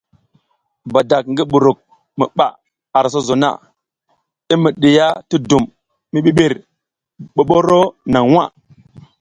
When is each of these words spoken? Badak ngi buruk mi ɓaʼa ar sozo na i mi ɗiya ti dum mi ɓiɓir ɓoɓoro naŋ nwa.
Badak 0.93 1.23
ngi 1.31 1.43
buruk 1.51 1.79
mi 2.17 2.25
ɓaʼa 2.37 2.57
ar 2.97 3.05
sozo 3.13 3.33
na 3.43 3.49
i 4.51 4.53
mi 4.61 4.69
ɗiya 4.81 5.07
ti 5.29 5.35
dum 5.49 5.63
mi 6.11 6.17
ɓiɓir 6.25 6.53
ɓoɓoro 7.35 7.79
naŋ 8.11 8.25
nwa. 8.31 8.43